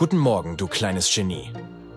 [0.00, 1.52] Guten Morgen, du kleines Genie.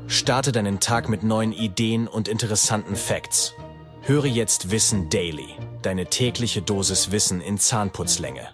[0.08, 3.54] Starte deinen Tag mit neuen Ideen und interessanten Facts.
[4.02, 5.48] Höre jetzt Wissen Daily,
[5.84, 8.50] deine tägliche Dosis Wissen in Zahnputzlänge.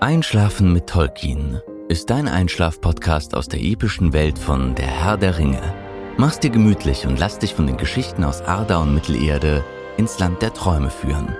[0.00, 1.60] Einschlafen mit Tolkien
[1.90, 5.74] ist dein Einschlaf-Podcast aus der epischen Welt von Der Herr der Ringe.
[6.16, 9.64] Mach's dir gemütlich und lass dich von den Geschichten aus Arda und Mittelerde
[9.96, 11.34] ins Land der Träume führen.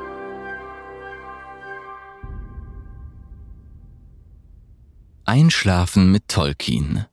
[5.25, 7.07] Einschlafen mit Tolkien.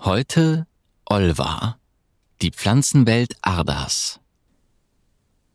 [0.00, 0.66] Heute
[1.04, 1.76] Olva,
[2.42, 4.18] die Pflanzenwelt Ardas.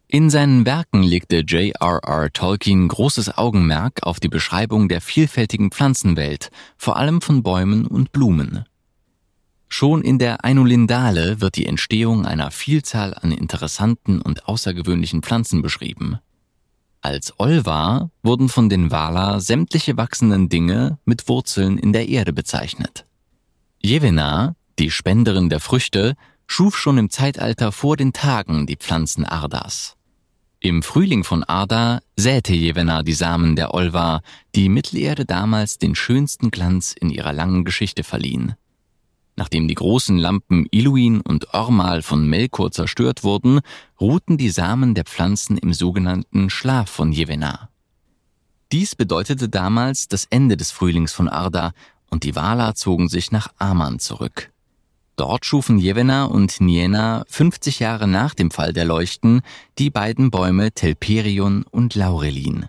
[0.09, 2.31] In seinen Werken legte J.R.R.
[2.31, 8.63] Tolkien großes Augenmerk auf die Beschreibung der vielfältigen Pflanzenwelt, vor allem von Bäumen und Blumen.
[9.67, 16.19] Schon in der Einulindale wird die Entstehung einer Vielzahl an interessanten und außergewöhnlichen Pflanzen beschrieben.
[17.01, 23.05] Als Olva wurden von den Valar sämtliche wachsenden Dinge mit Wurzeln in der Erde bezeichnet.
[23.81, 26.15] Jevena, die Spenderin der Früchte,
[26.47, 29.97] schuf schon im Zeitalter vor den Tagen die Pflanzen Ardas.
[30.59, 34.21] Im Frühling von Arda säte Jevena die Samen der Olva,
[34.55, 38.55] die Mittelerde damals den schönsten Glanz in ihrer langen Geschichte verliehen.
[39.35, 43.59] Nachdem die großen Lampen Iluin und Ormal von Melkor zerstört wurden,
[44.01, 47.69] ruhten die Samen der Pflanzen im sogenannten Schlaf von Jevena.
[48.71, 51.73] Dies bedeutete damals das Ende des Frühlings von Arda
[52.09, 54.51] und die Valar zogen sich nach Aman zurück.
[55.17, 59.41] Dort schufen Jevena und Niena 50 Jahre nach dem Fall der Leuchten
[59.79, 62.67] die beiden Bäume Telperion und Laurelin.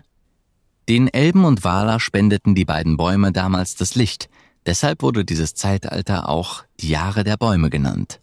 [0.89, 4.29] Den Elben und Valar spendeten die beiden Bäume damals das Licht,
[4.65, 8.19] deshalb wurde dieses Zeitalter auch die Jahre der Bäume genannt.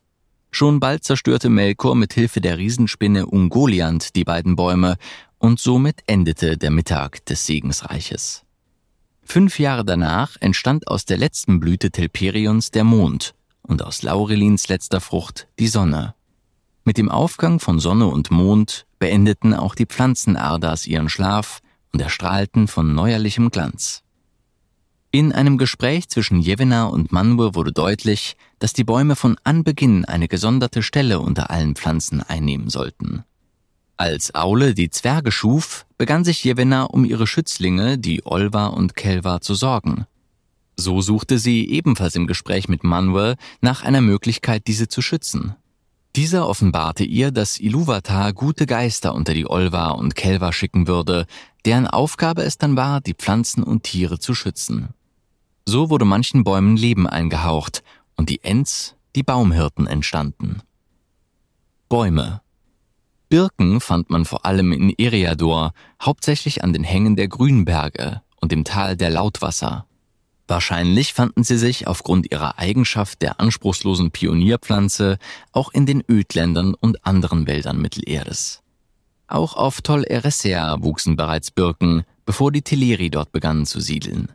[0.50, 4.96] Schon bald zerstörte Melkor mit Hilfe der Riesenspinne Ungoliant die beiden Bäume
[5.38, 8.42] und somit endete der Mittag des Segensreiches.
[9.22, 13.36] Fünf Jahre danach entstand aus der letzten Blüte Telperions der Mond
[13.66, 16.14] und aus Laurelins letzter Frucht die Sonne.
[16.84, 21.60] Mit dem Aufgang von Sonne und Mond beendeten auch die Pflanzen Ardas ihren Schlaf
[21.92, 24.02] und erstrahlten von neuerlichem Glanz.
[25.10, 30.28] In einem Gespräch zwischen Jevena und Manwë wurde deutlich, dass die Bäume von Anbeginn eine
[30.28, 33.24] gesonderte Stelle unter allen Pflanzen einnehmen sollten.
[33.96, 39.40] Als Aule die Zwerge schuf, begann sich Jevena um ihre Schützlinge, die Olva und Kelva,
[39.40, 40.06] zu sorgen.
[40.78, 45.56] So suchte sie ebenfalls im Gespräch mit Manuel nach einer Möglichkeit, diese zu schützen.
[46.16, 51.26] Dieser offenbarte ihr, dass Iluvatar gute Geister unter die Olva und Kelva schicken würde,
[51.64, 54.90] deren Aufgabe es dann war, die Pflanzen und Tiere zu schützen.
[55.66, 57.82] So wurde manchen Bäumen Leben eingehaucht
[58.16, 60.62] und die Ents, die Baumhirten entstanden.
[61.88, 62.40] Bäume.
[63.28, 68.64] Birken fand man vor allem in Eriador, hauptsächlich an den Hängen der Grünberge und im
[68.64, 69.86] Tal der Lautwasser.
[70.48, 75.18] Wahrscheinlich fanden sie sich aufgrund ihrer Eigenschaft der anspruchslosen Pionierpflanze
[75.52, 78.62] auch in den Ödländern und anderen Wäldern Mittelerdes.
[79.26, 84.30] Auch auf Tol Eressëa wuchsen bereits Birken, bevor die Teleri dort begannen zu siedeln.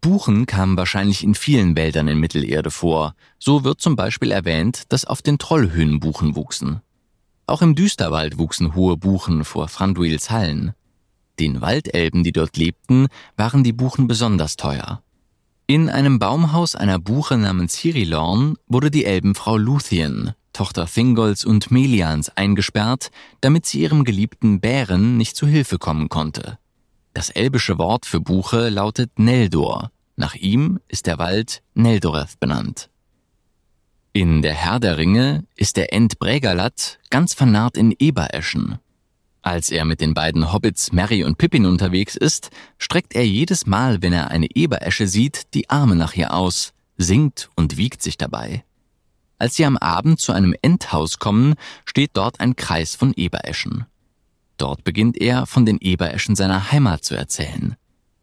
[0.00, 3.14] Buchen kamen wahrscheinlich in vielen Wäldern in Mittelerde vor.
[3.38, 6.80] So wird zum Beispiel erwähnt, dass auf den Trollhöhen Buchen wuchsen.
[7.46, 10.72] Auch im Düsterwald wuchsen hohe Buchen vor Franduils Hallen.
[11.38, 15.03] Den Waldelben, die dort lebten, waren die Buchen besonders teuer.
[15.66, 22.28] In einem Baumhaus einer Buche namens Hirilorn wurde die Elbenfrau Luthien, Tochter Thingolls und Melians,
[22.36, 23.10] eingesperrt,
[23.40, 26.58] damit sie ihrem geliebten Bären nicht zu Hilfe kommen konnte.
[27.14, 29.90] Das elbische Wort für Buche lautet Neldor.
[30.16, 32.90] Nach ihm ist der Wald Neldoreth benannt.
[34.12, 38.80] In Der Herr der Ringe ist der Ent Brägerlat ganz vernarrt in Ebereschen,
[39.44, 44.00] als er mit den beiden Hobbits Mary und Pippin unterwegs ist, streckt er jedes Mal,
[44.00, 48.64] wenn er eine Eberesche sieht, die Arme nach ihr aus, singt und wiegt sich dabei.
[49.38, 51.54] Als sie am Abend zu einem Endhaus kommen,
[51.84, 53.84] steht dort ein Kreis von Ebereschen.
[54.56, 57.76] Dort beginnt er, von den Ebereschen seiner Heimat zu erzählen.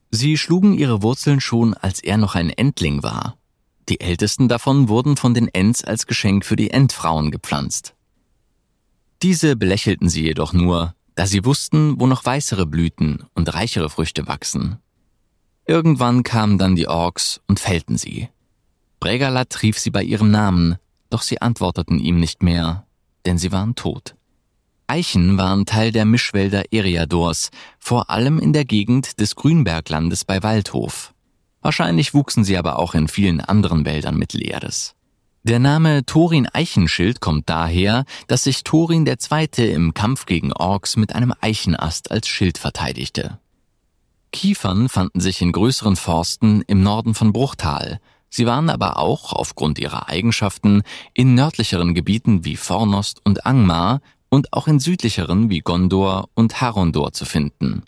[0.09, 3.37] Sie schlugen ihre Wurzeln schon, als er noch ein Endling war.
[3.89, 7.93] Die ältesten davon wurden von den Ents als Geschenk für die Endfrauen gepflanzt.
[9.21, 14.27] Diese belächelten sie jedoch nur, da sie wussten, wo noch weißere Blüten und reichere Früchte
[14.27, 14.79] wachsen.
[15.67, 18.29] Irgendwann kamen dann die Orks und fällten sie.
[18.99, 20.77] Bregalat rief sie bei ihrem Namen,
[21.11, 22.87] doch sie antworteten ihm nicht mehr,
[23.27, 24.15] denn sie waren tot.
[24.87, 31.13] Eichen waren Teil der Mischwälder Eriadors, vor allem in der Gegend des Grünberglandes bei Waldhof.
[31.61, 34.95] Wahrscheinlich wuchsen sie aber auch in vielen anderen Wäldern Mittelerdes.
[35.43, 39.73] Der Name Thorin Eichenschild kommt daher, dass sich Thorin II.
[39.73, 43.39] im Kampf gegen Orks mit einem Eichenast als Schild verteidigte.
[44.31, 47.99] Kiefern fanden sich in größeren Forsten im Norden von Bruchtal,
[48.29, 50.83] sie waren aber auch, aufgrund ihrer Eigenschaften,
[51.15, 57.13] in nördlicheren Gebieten wie Fornost und Angmar und auch in südlicheren wie Gondor und Harondor
[57.13, 57.81] zu finden.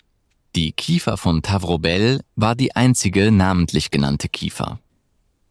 [0.56, 4.80] Die Kiefer von Tavrobel war die einzige namentlich genannte Kiefer.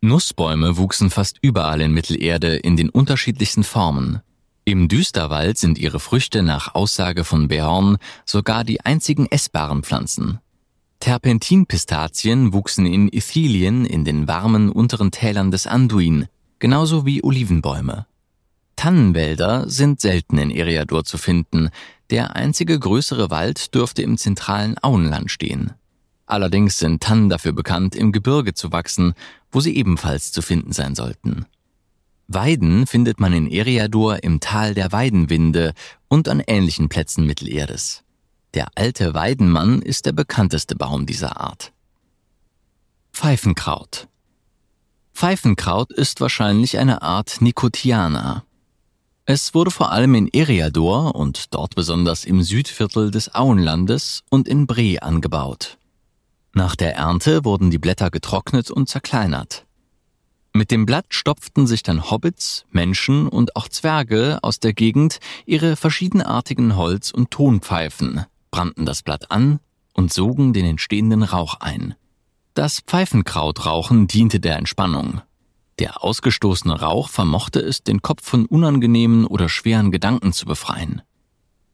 [0.03, 4.19] Nussbäume wuchsen fast überall in Mittelerde in den unterschiedlichsten Formen.
[4.65, 7.95] Im Düsterwald sind ihre Früchte nach Aussage von Behorn
[8.25, 10.39] sogar die einzigen essbaren Pflanzen.
[10.99, 16.27] Terpentinpistazien wuchsen in Ithilien in den warmen unteren Tälern des Anduin,
[16.59, 18.05] genauso wie Olivenbäume.
[18.75, 21.69] Tannenwälder sind selten in Eriador zu finden,
[22.09, 25.75] der einzige größere Wald dürfte im zentralen Auenland stehen.
[26.25, 29.13] Allerdings sind Tannen dafür bekannt, im Gebirge zu wachsen,
[29.51, 31.45] wo sie ebenfalls zu finden sein sollten.
[32.27, 35.73] Weiden findet man in Eriador im Tal der Weidenwinde
[36.07, 38.03] und an ähnlichen Plätzen Mittelerdes.
[38.53, 41.73] Der alte Weidenmann ist der bekannteste Baum dieser Art.
[43.11, 44.07] Pfeifenkraut
[45.13, 48.43] Pfeifenkraut ist wahrscheinlich eine Art Nicotiana.
[49.25, 54.67] Es wurde vor allem in Eriador und dort besonders im Südviertel des Auenlandes und in
[54.67, 55.77] Bre angebaut.
[56.55, 59.65] Nach der Ernte wurden die Blätter getrocknet und zerkleinert.
[60.53, 65.75] Mit dem Blatt stopften sich dann Hobbits, Menschen und auch Zwerge aus der Gegend ihre
[65.75, 69.61] verschiedenartigen Holz- und Tonpfeifen, brannten das Blatt an
[69.93, 71.95] und sogen den entstehenden Rauch ein.
[72.53, 75.21] Das Pfeifenkrautrauchen diente der Entspannung.
[75.79, 81.01] Der ausgestoßene Rauch vermochte es, den Kopf von unangenehmen oder schweren Gedanken zu befreien.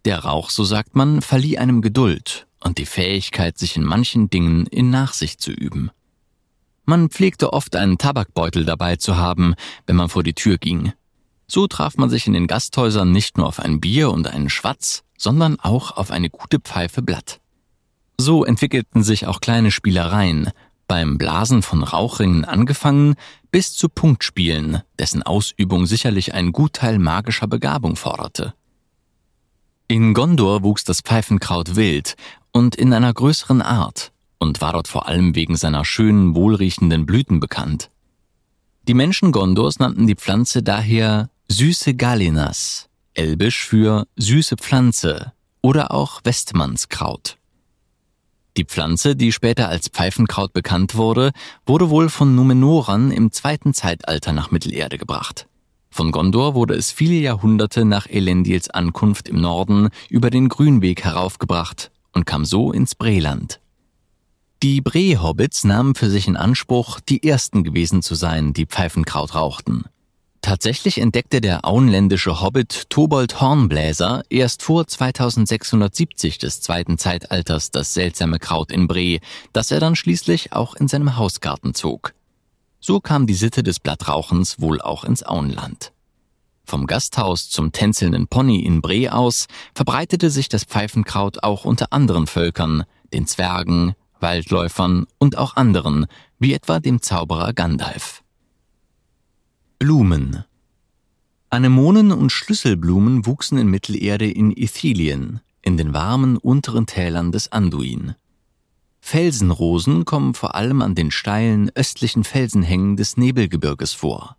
[0.06, 4.66] Der Rauch, so sagt man, verlieh einem Geduld und die Fähigkeit, sich in manchen Dingen
[4.68, 5.92] in Nachsicht zu üben.
[6.86, 10.94] Man pflegte oft einen Tabakbeutel dabei zu haben, wenn man vor die Tür ging.
[11.48, 15.04] So traf man sich in den Gasthäusern nicht nur auf ein Bier und einen Schwatz,
[15.18, 17.40] sondern auch auf eine gute Pfeife Blatt.
[18.18, 20.52] So entwickelten sich auch kleine Spielereien,
[20.88, 23.16] beim Blasen von Rauchringen angefangen
[23.52, 28.54] bis zu Punktspielen, dessen Ausübung sicherlich einen Gutteil magischer Begabung forderte.
[29.92, 32.16] In Gondor wuchs das Pfeifenkraut wild
[32.52, 37.40] und in einer größeren Art und war dort vor allem wegen seiner schönen, wohlriechenden Blüten
[37.40, 37.90] bekannt.
[38.88, 45.34] Die Menschen Gondors nannten die Pflanze daher Süße Galinas, elbisch für süße Pflanze
[45.64, 47.40] oder auch Westmannskraut.
[48.58, 51.32] Die Pflanze, die später als Pfeifenkraut bekannt wurde,
[51.66, 55.48] wurde wohl von Numenorern im zweiten Zeitalter nach Mittelerde gebracht.
[55.90, 61.92] Von Gondor wurde es viele Jahrhunderte nach Elendils Ankunft im Norden über den Grünweg heraufgebracht
[62.14, 63.60] und kam so ins Breland.
[64.62, 69.86] Die Bre-Hobbits nahmen für sich in Anspruch, die ersten gewesen zu sein, die Pfeifenkraut rauchten.
[70.42, 78.40] Tatsächlich entdeckte der auenländische Hobbit Tobold Hornbläser erst vor 2670 des zweiten Zeitalters das seltsame
[78.40, 79.20] Kraut in Bre,
[79.54, 82.14] das er dann schließlich auch in seinem Hausgarten zog.
[82.90, 85.94] So kam die Sitte des Blattrauchens wohl auch ins Auenland.
[86.66, 89.46] Vom Gasthaus zum tänzelnden Pony in Bre aus
[89.76, 96.08] verbreitete sich das Pfeifenkraut auch unter anderen Völkern, den Zwergen, Waldläufern und auch anderen,
[96.40, 98.24] wie etwa dem Zauberer Gandalf.
[99.78, 100.44] Blumen
[101.52, 108.16] Anemonen und Schlüsselblumen wuchsen in Mittelerde in Ithilien, in den warmen unteren Tälern des Anduin.
[109.10, 114.38] Felsenrosen kommen vor allem an den steilen östlichen Felsenhängen des Nebelgebirges vor.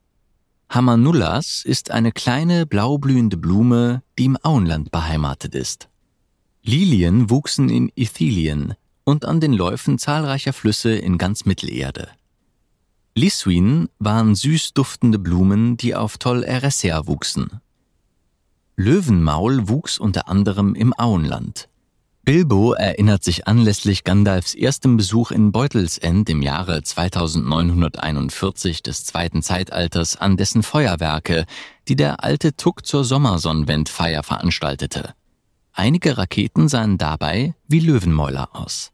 [0.68, 5.88] Hamanullas ist eine kleine blaublühende Blume, die im Auenland beheimatet ist.
[6.62, 12.06] Lilien wuchsen in Ithilien und an den Läufen zahlreicher Flüsse in ganz Mittelerde.
[13.16, 17.60] Lisuin waren süß duftende Blumen, die auf Tol Eressea wuchsen.
[18.76, 21.69] Löwenmaul wuchs unter anderem im Auenland.
[22.22, 30.16] Bilbo erinnert sich anlässlich Gandalfs erstem Besuch in Beutelsend im Jahre 2941 des zweiten Zeitalters
[30.16, 31.46] an dessen Feuerwerke,
[31.88, 35.14] die der alte Tuck zur Sommersonnenwendfeier veranstaltete.
[35.72, 38.92] Einige Raketen sahen dabei wie Löwenmäuler aus.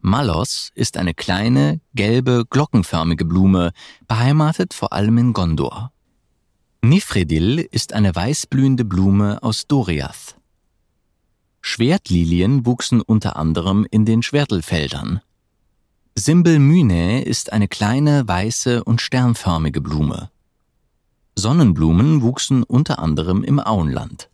[0.00, 3.72] Malos ist eine kleine, gelbe, glockenförmige Blume,
[4.08, 5.92] beheimatet vor allem in Gondor.
[6.82, 10.36] Nifredil ist eine weißblühende Blume aus Doriath.
[11.66, 15.22] Schwertlilien wuchsen unter anderem in den Schwertelfeldern.
[16.14, 20.30] Simbelmynae ist eine kleine, weiße und sternförmige Blume.
[21.36, 24.28] Sonnenblumen wuchsen unter anderem im Auenland.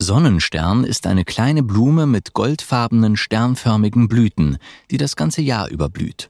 [0.00, 4.58] Sonnenstern ist eine kleine Blume mit goldfarbenen sternförmigen Blüten,
[4.90, 6.28] die das ganze Jahr über blüht.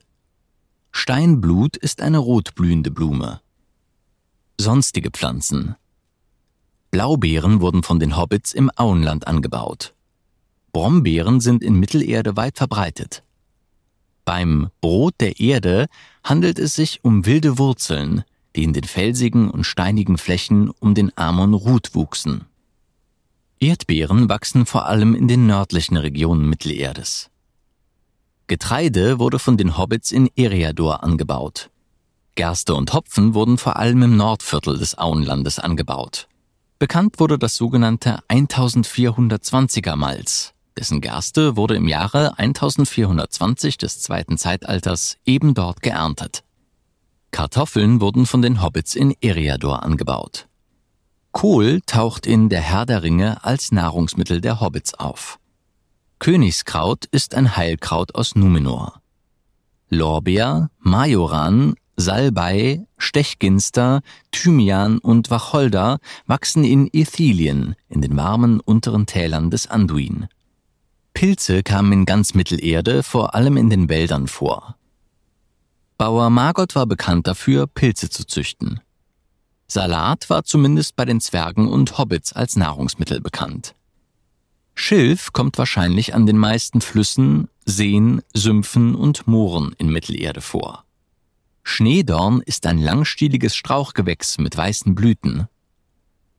[0.92, 3.40] Steinblut ist eine rotblühende Blume.
[4.60, 5.76] sonstige Pflanzen.
[6.90, 9.94] Blaubeeren wurden von den Hobbits im Auenland angebaut.
[10.78, 13.24] Brombeeren sind in Mittelerde weit verbreitet.
[14.24, 15.88] Beim Brot der Erde
[16.22, 18.22] handelt es sich um wilde Wurzeln,
[18.54, 22.44] die in den felsigen und steinigen Flächen um den Amon Ruth wuchsen.
[23.58, 27.28] Erdbeeren wachsen vor allem in den nördlichen Regionen Mittelerdes.
[28.46, 31.70] Getreide wurde von den Hobbits in Eriador angebaut.
[32.36, 36.28] Gerste und Hopfen wurden vor allem im Nordviertel des Auenlandes angebaut.
[36.78, 45.16] Bekannt wurde das sogenannte 1420er Malz, dessen Gerste wurde im Jahre 1420 des zweiten Zeitalters
[45.24, 46.44] eben dort geerntet.
[47.32, 50.46] Kartoffeln wurden von den Hobbits in Eriador angebaut.
[51.32, 55.38] Kohl taucht in Der Herr der Ringe als Nahrungsmittel der Hobbits auf.
[56.20, 59.02] Königskraut ist ein Heilkraut aus Numenor.
[59.88, 69.50] Lorbeer, Majoran, Salbei, Stechginster, Thymian und Wacholder wachsen in Ithilien, in den warmen unteren Tälern
[69.50, 70.28] des Anduin.
[71.18, 74.76] Pilze kamen in ganz Mittelerde, vor allem in den Wäldern vor.
[75.96, 78.78] Bauer Margot war bekannt dafür, Pilze zu züchten.
[79.66, 83.74] Salat war zumindest bei den Zwergen und Hobbits als Nahrungsmittel bekannt.
[84.76, 90.84] Schilf kommt wahrscheinlich an den meisten Flüssen, Seen, Sümpfen und Mooren in Mittelerde vor.
[91.64, 95.48] Schneedorn ist ein langstieliges Strauchgewächs mit weißen Blüten.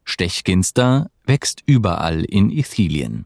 [0.05, 3.25] Stechginster wächst überall in Ithilien.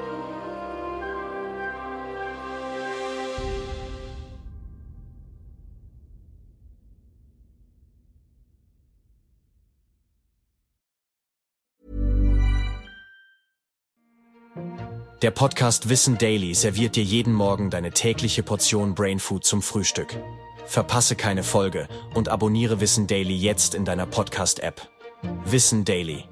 [15.21, 20.17] Der Podcast Wissen Daily serviert dir jeden Morgen deine tägliche Portion Brainfood zum Frühstück.
[20.65, 24.89] Verpasse keine Folge und abonniere Wissen Daily jetzt in deiner Podcast-App.
[25.45, 26.23] Wissen Daily